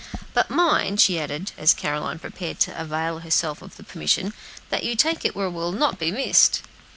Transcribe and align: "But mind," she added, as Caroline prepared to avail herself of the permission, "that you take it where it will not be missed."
"But 0.33 0.49
mind," 0.49 0.99
she 0.99 1.19
added, 1.19 1.51
as 1.59 1.75
Caroline 1.75 2.17
prepared 2.17 2.59
to 2.61 2.75
avail 2.81 3.19
herself 3.19 3.61
of 3.61 3.77
the 3.77 3.83
permission, 3.83 4.33
"that 4.71 4.83
you 4.83 4.95
take 4.95 5.23
it 5.23 5.35
where 5.35 5.45
it 5.45 5.51
will 5.51 5.71
not 5.73 5.99
be 5.99 6.09
missed." 6.11 6.63